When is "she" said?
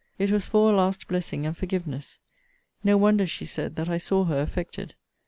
3.27-3.45